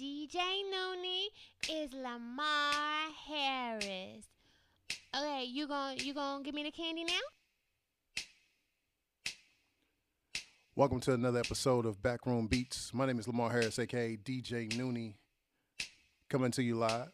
[0.00, 0.36] DJ
[0.72, 1.26] Noonie
[1.68, 4.26] is Lamar Harris.
[5.12, 8.22] Okay, you gon' you gonna give me the candy now?
[10.76, 12.94] Welcome to another episode of Backroom Beats.
[12.94, 15.14] My name is Lamar Harris, aka DJ Noonie,
[16.28, 17.10] coming to you live.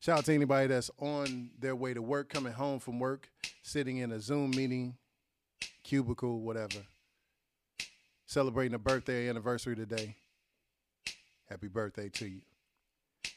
[0.00, 3.30] Shout out to anybody that's on their way to work, coming home from work,
[3.62, 4.98] sitting in a Zoom meeting,
[5.84, 6.80] cubicle, whatever,
[8.26, 10.14] celebrating a birthday anniversary today.
[11.48, 12.40] Happy birthday to you.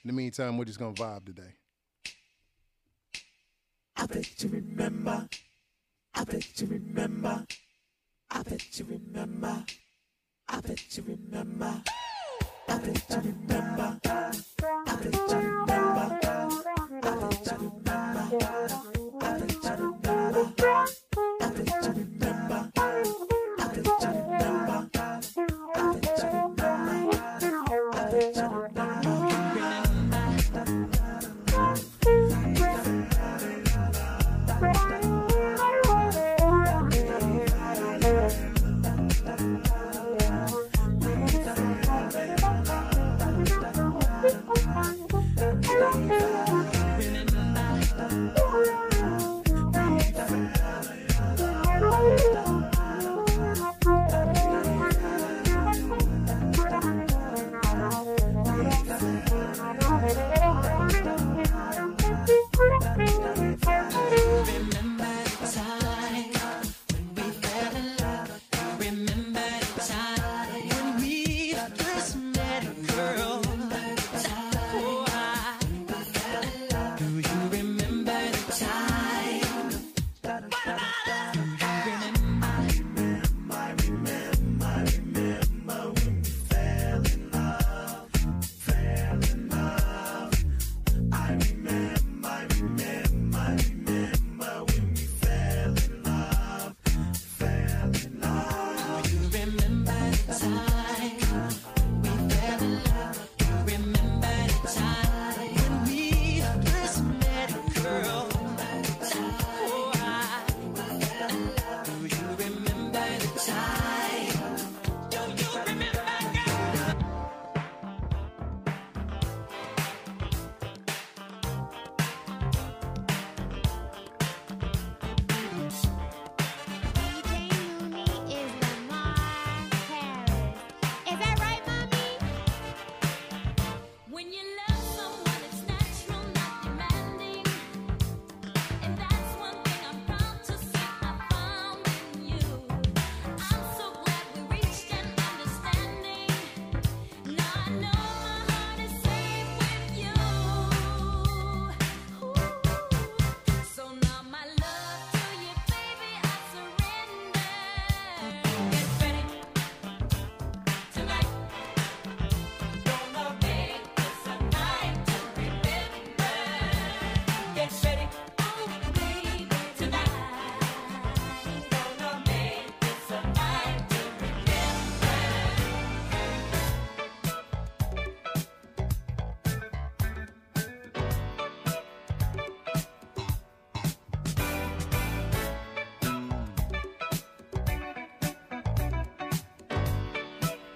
[0.03, 1.53] In the meantime, we're just gonna vibe today.
[3.95, 5.29] I bet you remember.
[6.13, 7.45] I bet you remember.
[8.29, 9.63] I bet you remember.
[10.49, 11.83] I bet you remember.
[12.67, 13.99] I bet you remember.
[14.03, 16.19] I bet you remember.
[17.03, 18.80] I bet you remember.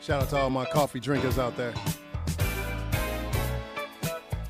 [0.06, 1.74] Shout out to all my coffee drinkers out there.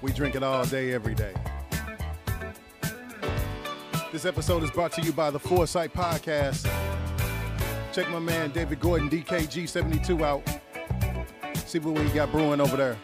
[0.02, 1.34] We drink it all day, every day.
[4.12, 6.70] This episode is brought to you by the Foresight Podcast.
[7.94, 11.58] Check my man David Gordon, DKG72 out.
[11.60, 12.98] See what we got brewing over there.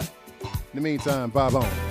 [0.00, 1.81] In the meantime, vibe on.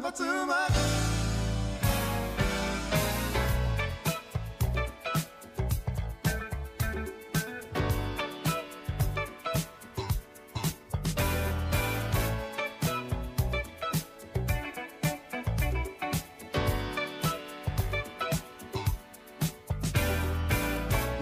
[0.00, 0.70] Never too much.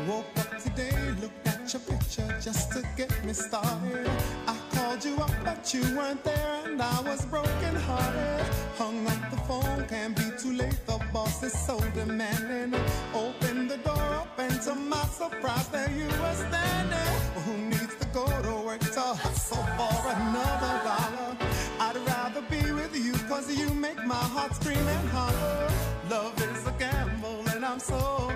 [0.06, 0.90] Woke up today,
[1.22, 4.10] looked at your picture just to get me started.
[4.46, 6.35] I called you up, but you weren't there,
[6.76, 8.46] and I was broken hearted.
[8.76, 10.78] Hung up the phone, can't be too late.
[10.86, 12.78] The boss is so demanding.
[13.14, 17.14] Open the door up, and to my surprise, there you were standing.
[17.44, 21.32] Who needs to go to work to hustle for another dollar?
[21.80, 25.70] I'd rather be with you, cause you make my heart scream and holler.
[26.10, 28.35] Love is a gamble, and I'm so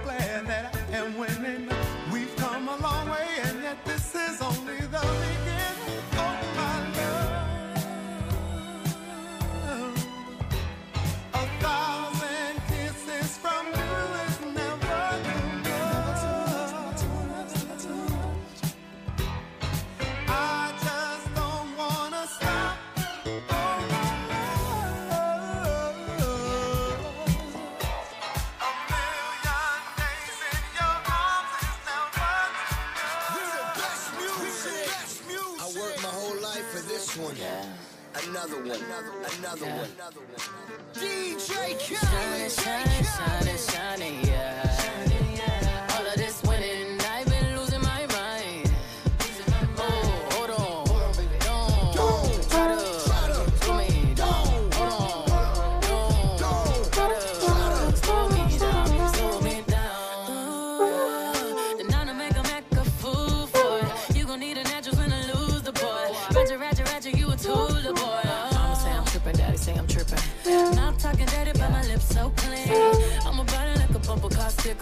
[38.70, 38.80] one.
[38.84, 39.88] Another, one.
[39.96, 40.40] Another one.
[40.94, 44.69] DJ Shining, shining, shining, shining, yeah.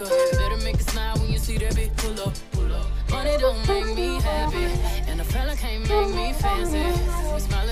[0.05, 0.37] Sticker.
[0.37, 2.87] Better make it smile when you see that big pull up, pull up.
[3.09, 4.65] Money don't make me happy,
[5.09, 6.85] and a fella can't make me fancy.
[7.33, 7.68] We smiling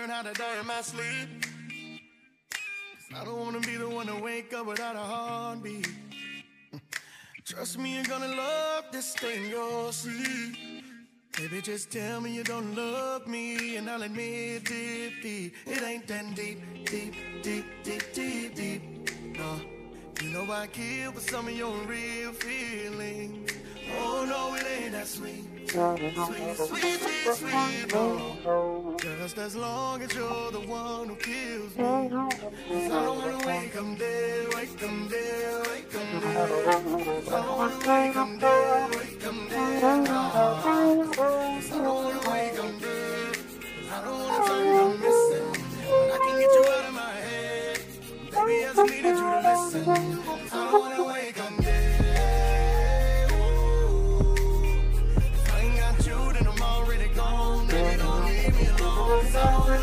[0.00, 1.28] learn how to die in my sleep.
[2.94, 5.88] 'Cause I don't wanna be the one to wake up without a heartbeat.
[7.44, 10.84] Trust me, you're gonna love this in your sleep.
[11.36, 15.54] Baby, just tell me you don't love me, and I'll admit deep.
[15.66, 18.82] It ain't that deep, deep, deep, deep, deep, deep.
[19.38, 19.60] No,
[20.22, 23.52] you know I kill for some of your real feelings.
[23.98, 25.44] Oh no, it ain't that sweet.
[25.70, 28.79] Sweet, sweet, sweet, sweet, no.
[29.00, 31.84] Just as long as you're the one who kills me.
[31.84, 36.04] 'Cause I don't wanna wake dead, wake dead, wake dead.
[36.04, 36.44] I
[37.30, 39.34] don't wanna wake dead, wake dead,
[40.04, 40.20] no.
[40.52, 40.68] 'Cause
[41.70, 43.36] I don't wanna wake dead.
[43.40, 45.50] 'Cause I don't wanna them missing.
[45.88, 47.78] But I can get you out of my head.
[48.32, 49.84] Baby, I just needed you to listen.
[49.88, 51.09] I don't wanna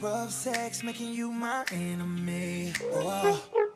[0.00, 2.72] Rough sex making you my enemy.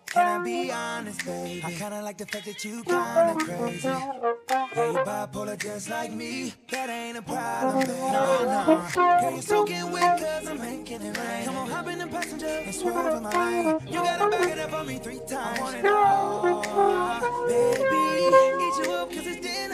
[0.06, 1.62] Can I be honest, baby?
[1.62, 3.88] I kinda like the fact that you kinda crazy.
[3.88, 6.54] Yeah, you bipolar just like me.
[6.70, 7.98] That ain't a problem, baby.
[7.98, 8.82] No, no.
[8.94, 11.44] Girl, you're soaking wet cause I'm making it rain.
[11.44, 13.78] Come on, hop in the passenger and swerve in my lane.
[13.86, 15.58] You gotta back it up on me three times.
[15.58, 16.62] I want it all,
[17.48, 18.04] baby.
[18.64, 19.73] Eat you up cause it's dinner.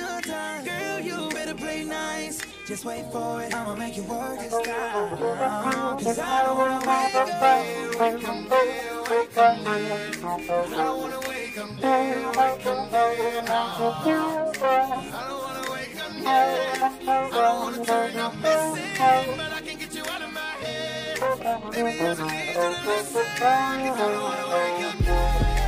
[2.71, 5.19] Just wait for it, I'ma make it work this time.
[5.19, 8.51] Cause I don't wanna wake up there, wake up
[9.11, 9.59] wake up.
[9.67, 12.93] I don't wanna wake up there, wake up.
[12.93, 13.75] I
[15.27, 16.23] don't wanna wake up.
[16.23, 21.19] I don't wanna turn up missing, but I can't get you out of my head.
[21.73, 25.60] Maybe there's a reason to listen, I don't wanna wake up there.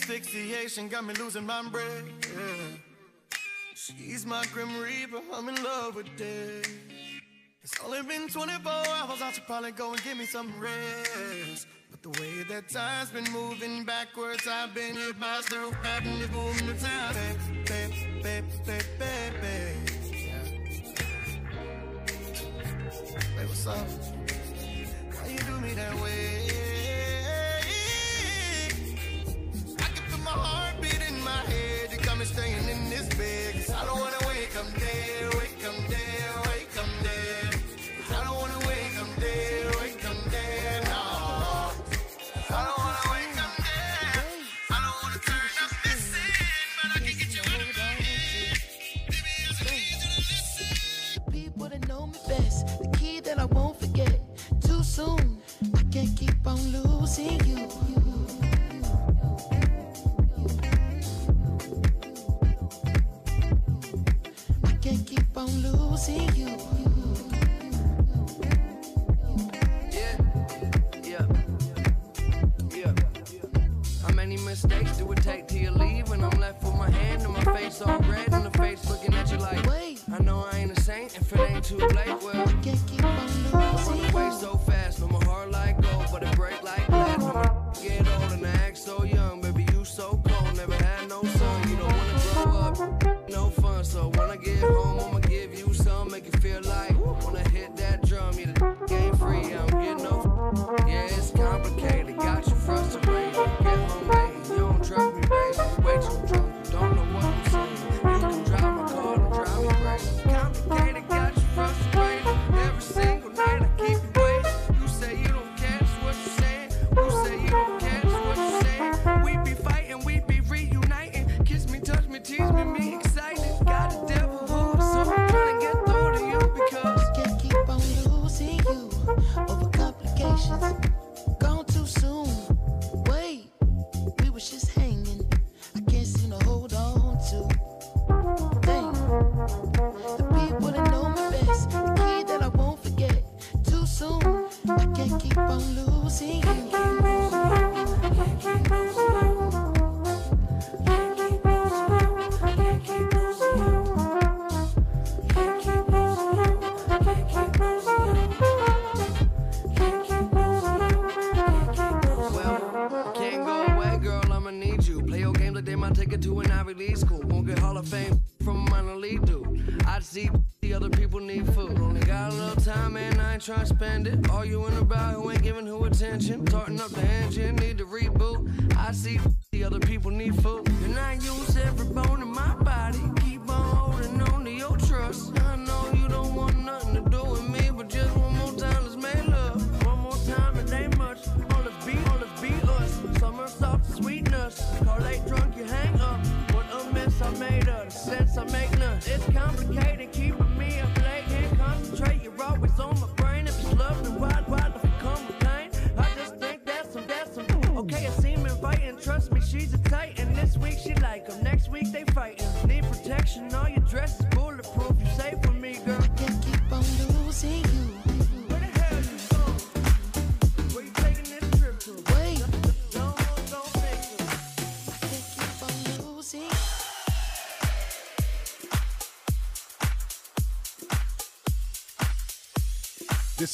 [0.00, 2.04] Asphyxiation got me losing my breath.
[3.74, 6.70] She's my grim reaper, I'm in love with death.
[7.62, 11.66] It's only been 24 hours, I should probably go and give me some rest.
[11.90, 16.28] But the way that time's been moving backwards, I've been hit by still having to
[16.28, 17.14] boom the time.
[17.14, 19.76] Babe, babe, babe, babe, babe, babe.
[20.12, 20.44] Yeah.
[23.36, 24.17] Hey, what's up?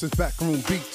[0.05, 0.94] Is Backroom Beats.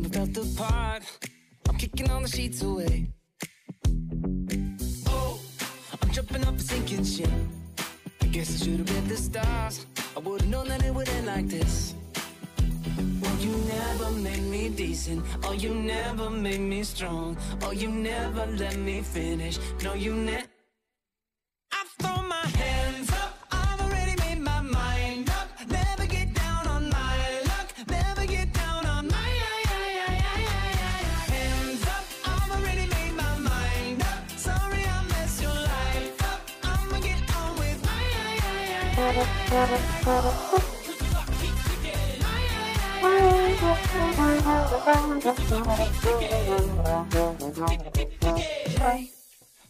[0.00, 1.02] Never felt the part.
[1.68, 3.08] I'm kicking all the sheets away.
[5.06, 5.40] Oh,
[6.00, 7.30] I'm jumping off a sinking ship.
[8.22, 9.86] I guess I should have read the stars.
[10.16, 11.94] I would've known that it would end like this.
[13.20, 15.24] Well, you never made me decent.
[15.44, 17.36] Oh, you never made me strong.
[17.62, 19.58] Oh, you never let me finish.
[19.82, 20.46] No, you never.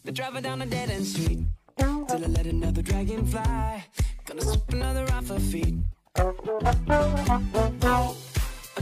[0.03, 1.39] They're driving down a dead end street.
[1.79, 3.83] Till I let another dragon fly.
[4.25, 5.73] Gonna sweep another off her feet.
[6.17, 6.35] I'm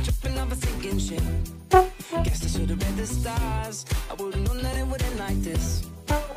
[0.04, 1.24] tripping off a sinking ship.
[1.72, 3.86] Guess I should've read the stars.
[4.12, 5.86] I would've known that it would end like this.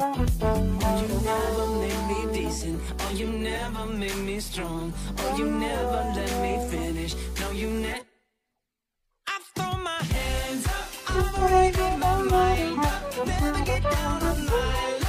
[0.01, 2.81] Oh, you never made me decent.
[3.01, 4.93] Oh, you never made me strong.
[5.19, 7.15] Oh, you never let me finish.
[7.41, 8.05] No, you never.
[9.27, 10.89] I throw my hands up.
[11.09, 13.27] I've already my mind up.
[13.27, 15.02] Never get down on my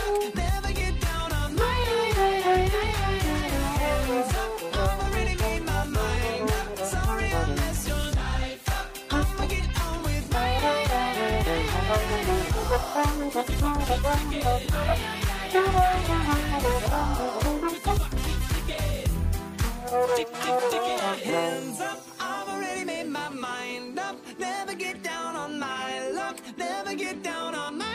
[21.24, 22.00] hands up.
[22.20, 24.18] I've already made my mind up.
[24.38, 26.38] Never get down on my luck.
[26.58, 27.86] Never get down on my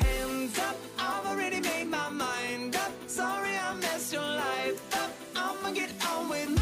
[0.00, 0.76] hands up.
[0.98, 2.92] I've already made my mind up.
[3.06, 5.10] Sorry I messed your life up.
[5.34, 6.55] I'ma get on with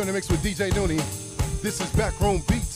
[0.00, 1.60] You're in the mix with DJ Noonie.
[1.60, 2.69] This is Backroom Beat.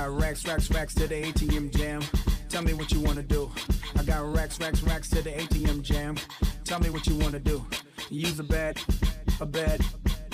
[0.00, 2.00] got racks, racks, racks to the ATM jam.
[2.48, 3.50] Tell me what you wanna do.
[3.98, 6.16] I got racks, racks, racks to the ATM jam.
[6.64, 7.62] Tell me what you wanna do.
[8.08, 8.80] Use a bed,
[9.42, 9.84] a bed,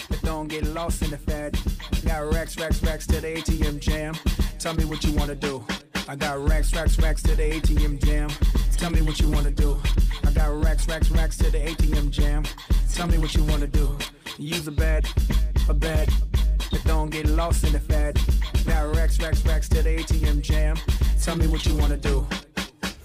[0.08, 1.58] but don't get lost in the fad.
[2.04, 4.14] Got racks, racks, racks to the ATM jam.
[4.60, 5.64] Tell me what you wanna do.
[6.06, 8.30] I got racks, racks, racks to the ATM jam.
[8.76, 9.80] Tell me what you wanna do.
[10.24, 12.44] I got racks, racks, racks to the ATM jam.
[12.94, 13.98] Tell me what you wanna do.
[14.38, 15.08] Use a bed,
[15.68, 16.08] a bed
[16.70, 18.18] but don't get lost in the fad.
[18.66, 20.76] Now Rex, Rex, Rex to the ATM jam.
[21.22, 22.26] Tell me what you wanna do.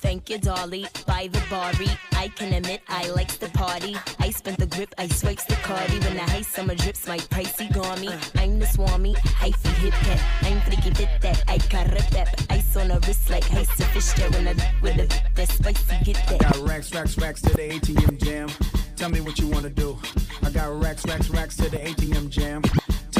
[0.01, 0.87] Thank you, Dolly.
[1.05, 3.95] By the bari, I can admit I likes the party.
[4.19, 5.99] I spent the grip, I swipes the cardi.
[5.99, 8.11] When the high summer drips, my pricey garmy.
[8.41, 10.19] I'm the swami, hyphy hip cat.
[10.41, 12.29] I'm freaky fit that, I got a rep.
[12.49, 16.15] Ice on a wrist like high fish that when I with a that spicy get
[16.27, 16.45] that.
[16.45, 18.49] I got racks, racks, racks to the ATM jam.
[18.95, 19.97] Tell me what you wanna do.
[20.43, 22.63] I got racks, racks, racks to the ATM jam.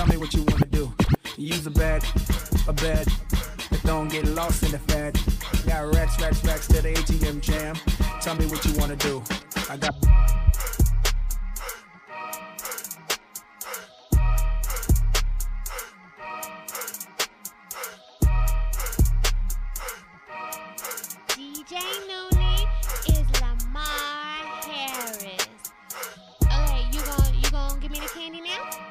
[0.02, 0.92] Tell me what you wanna do.
[1.38, 2.04] Use a bed,
[2.68, 3.08] a bed.
[3.70, 5.14] But don't get lost in the fad.
[5.68, 7.76] Got racks, racks, racks to the ATM jam.
[8.20, 9.22] Tell me what you wanna do.
[9.70, 9.94] I got.
[21.38, 21.78] DJ
[22.10, 22.66] Noonie
[23.08, 23.86] is Lamar
[24.66, 25.48] Harris.
[26.46, 28.91] Okay, you gon' you gon' give me the candy now?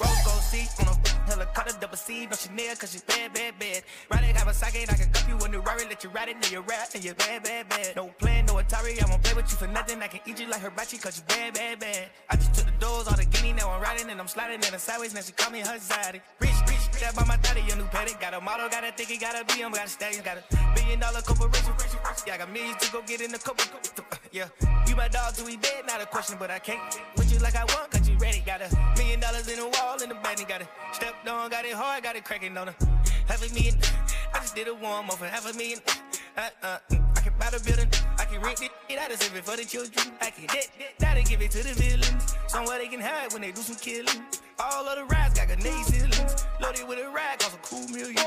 [0.00, 0.94] Rose gold seat on a
[1.30, 3.82] helicopter, double C, no Chanel, cause she bad, bad, bad.
[4.10, 6.28] Ride it, have a socket, I can cup you in the Rari, let you ride
[6.28, 7.96] it, in you rap, and you bad, bad, bad.
[7.96, 10.48] No plan, no Atari, I won't play with you for nothing, I can eat you
[10.48, 12.10] like hibachi, cause you bad, bad, bad.
[12.30, 14.72] I just took the doors, all the guinea, now I'm riding, and I'm sliding in
[14.72, 16.20] the sideways, now she call me her zaddy.
[16.40, 19.16] Rich, rich, that by my daddy, a new paddock, got a model, got a thicky,
[19.16, 20.42] got a BM, got a stallion, got a
[20.74, 21.72] billion dollar corporation,
[22.26, 23.64] yeah, I got millions to go get in the couple,
[24.32, 24.48] yeah.
[24.88, 26.80] You my dog do we dead, not a question, but I can't.
[27.16, 30.08] With you like I want, you ready, got a million dollars in the wall, in
[30.08, 32.74] the bank, got it stepped on, got it hard, got it cracking on her.
[33.26, 33.74] Half a million,
[34.34, 35.80] I just did a warm up for half a million.
[36.36, 37.88] Uh, uh, I can buy the building,
[38.18, 40.14] I can rent it, just save it for the children.
[40.20, 42.34] I can hit it, that'll give it to the villains.
[42.48, 44.22] Somewhere they can hide when they do some killing.
[44.58, 46.43] All of the rides got grenade ceilings.
[46.64, 48.24] With a rag, cost a cool million.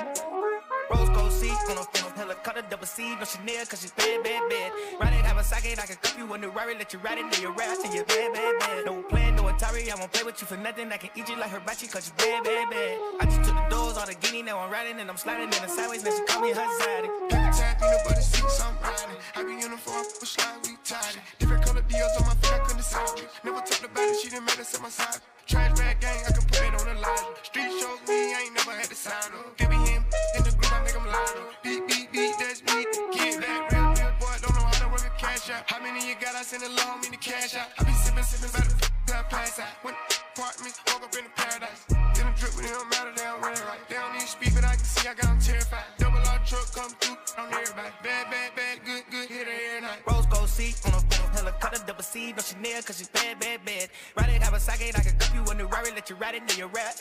[0.93, 4.23] Rose gold seat on a on a helicopter, double C, no Chanel, cause she's bad,
[4.23, 4.71] bad, bad.
[5.02, 7.17] Ride it, have a socket, I can cup you a the Rari, let you ride
[7.17, 8.86] it, know you rap, and you're bad, bad, bad.
[8.86, 11.36] No plan, no Atari, I won't play with you for nothing, I can eat you
[11.36, 12.97] like hibachi, cause you bad, bad, bad.
[13.19, 15.62] I just took the doors, all the guinea, now I'm riding, and I'm sliding in
[15.62, 17.26] the sideways, now she call me her zaddy.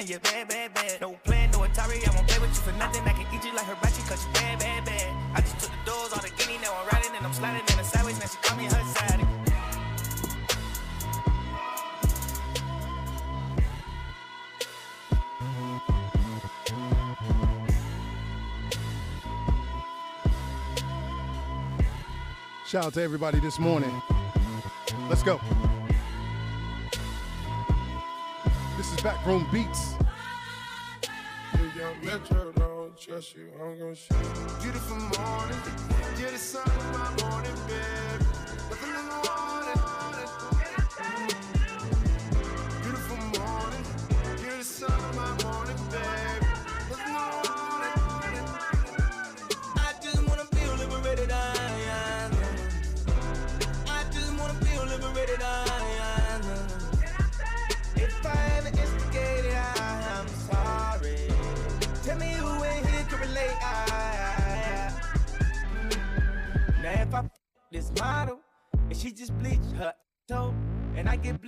[0.09, 1.01] You bad, bad, bad.
[1.01, 3.55] No plan, no Atari, I won't play with you for nothing, I can eat you
[3.55, 5.17] like cause you bad, bad, bad.
[5.35, 7.83] I just took the doors, the guinea, now I'm riding, and I'm sliding in the
[7.83, 9.27] sideways, now she call me her zaddy.
[22.67, 24.03] Shout out to everybody this morning.
[25.09, 25.41] Let's go.
[28.77, 29.86] This is Backroom Beats.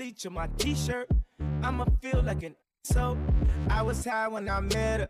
[0.09, 1.07] Bleach on my t-shirt,
[1.63, 3.19] I'ma feel like an so.
[3.69, 5.09] I was high when I met her.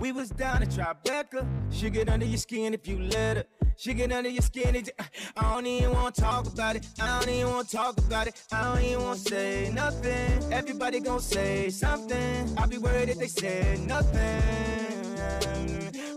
[0.00, 1.44] We was down at Tribeca.
[1.70, 3.44] She get under your skin if you let her.
[3.76, 4.84] She get under your skin.
[5.36, 6.86] I don't even wanna talk about it.
[7.00, 8.40] I don't even wanna talk about it.
[8.52, 10.52] I don't even wanna say nothing.
[10.52, 12.54] Everybody gon' say something.
[12.56, 14.98] I'll be worried if they say nothing.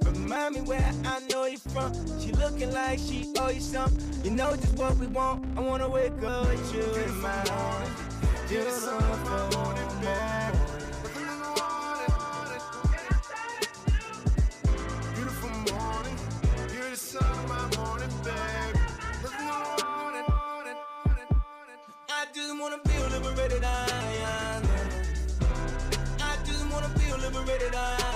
[0.05, 1.91] Remind me where I know you from.
[2.21, 4.23] She looking like she owe you something.
[4.23, 5.57] You know just what we want.
[5.57, 8.10] I wanna wake up with you in my arms.
[8.51, 9.61] On the phone.
[15.15, 16.17] Beautiful morning,
[16.73, 18.09] you're the sun of my morning.
[22.09, 23.63] I just wanna feel liberated.
[23.63, 23.87] I,
[24.25, 24.61] I,
[26.19, 28.10] I just wanna feel show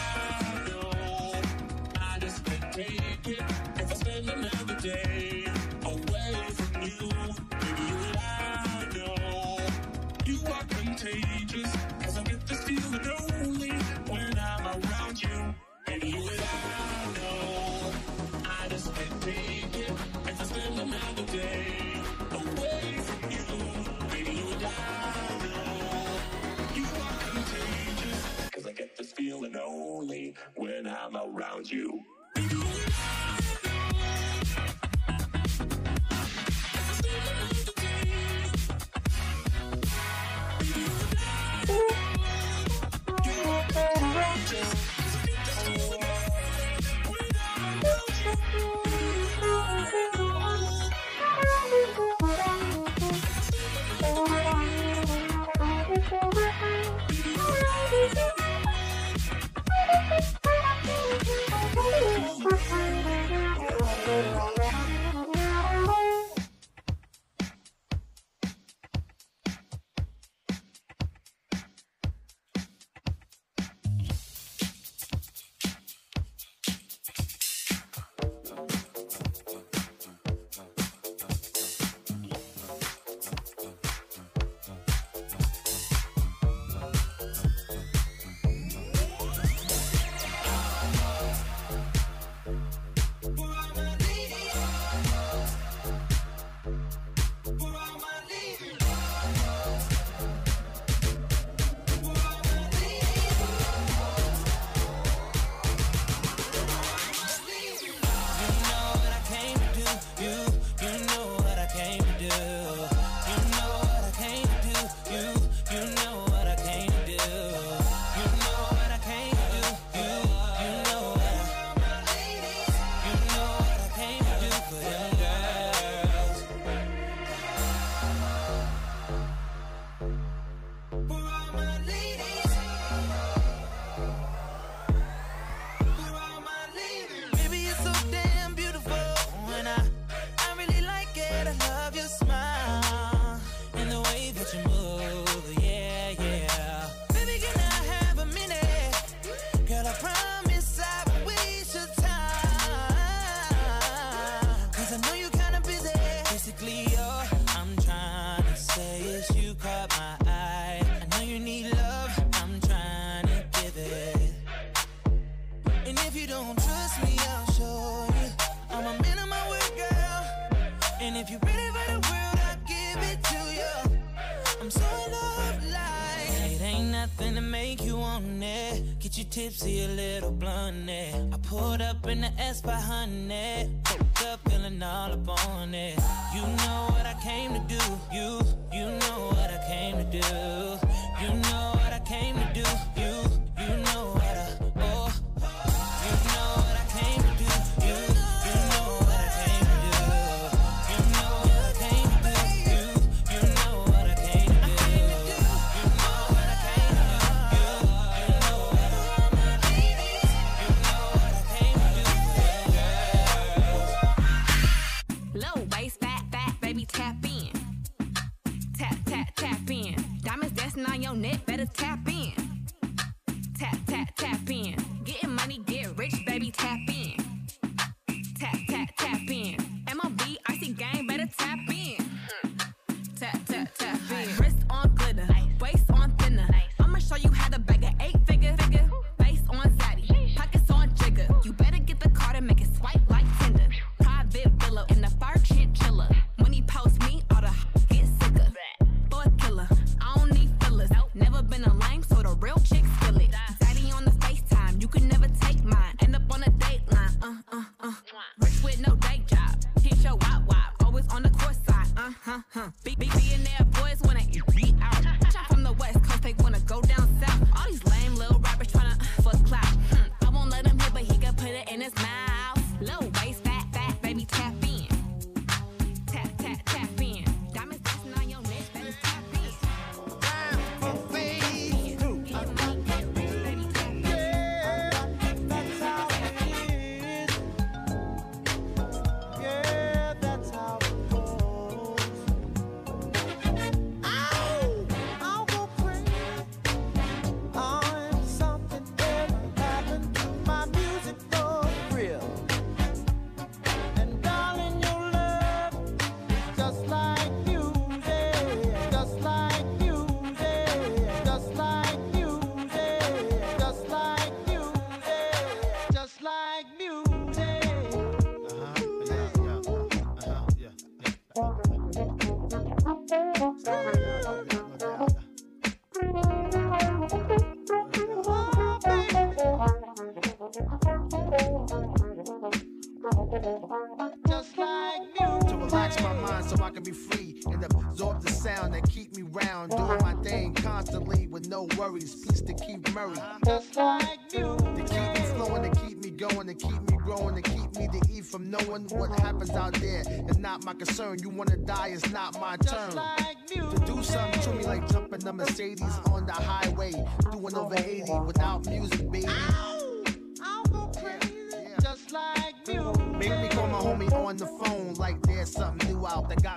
[2.21, 3.41] just can't take it
[3.77, 5.47] if I spend another day
[5.85, 7.11] away from you.
[10.27, 11.77] You you are contagious.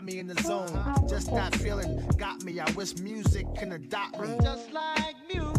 [0.03, 1.07] got me in the zone.
[1.07, 2.59] Just that feeling got me.
[2.59, 4.35] I wish music can adopt me.
[4.41, 5.53] Just like music.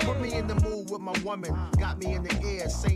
[0.00, 2.95] Put me in the mood with my woman, got me in the air, saying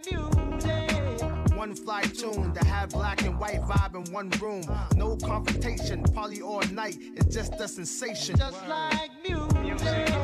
[1.61, 4.63] one fly tune to have black and white vibe in one room.
[4.95, 6.97] No confrontation, poly all night.
[7.15, 8.35] It's just a sensation.
[8.35, 10.20] Just like music.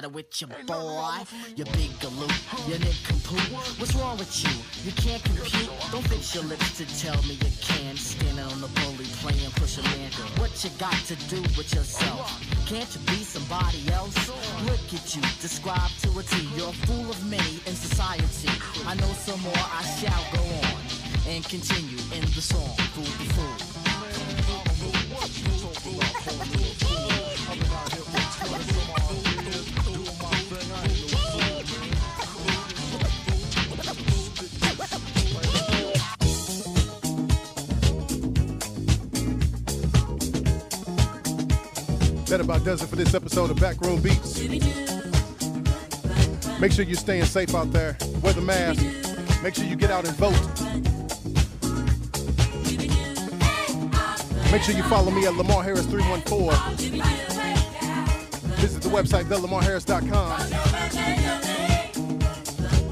[0.00, 1.12] Matter with your boy?
[1.56, 2.32] You big galoot,
[2.68, 3.40] you nincompoop.
[3.78, 4.54] What's wrong with you?
[4.84, 5.68] You can't compute.
[5.92, 7.96] Don't fix your lips to tell me you can.
[7.96, 10.10] Standing on the bully, playing push a man.
[10.40, 12.32] What you got to do with yourself?
[12.66, 14.16] Can't you be somebody else?
[14.64, 16.48] Look at you, describe to a T.
[16.56, 18.48] You're a fool of many in society.
[18.86, 20.80] I know some more, I shall go on
[21.28, 22.72] and continue in the song.
[22.94, 23.70] Fool the fool.
[42.60, 44.40] About does it for this episode of Backroom Beats.
[46.60, 47.96] Make sure you're staying safe out there.
[48.22, 48.82] Wear the mask.
[49.42, 50.32] Make sure you get out and vote.
[54.52, 57.02] Make sure you follow me at Lamar Harris 314.
[58.56, 60.40] Visit the website thelamarharris.com.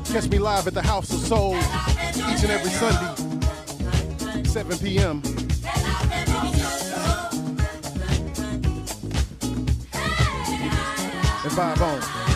[0.05, 5.23] Catch me live at the House of Soul each and every Sunday, 7 p.m.
[11.59, 12.28] And vibe on.